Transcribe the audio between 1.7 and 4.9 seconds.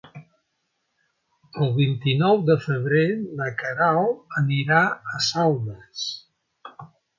vint-i-nou de febrer na Queralt anirà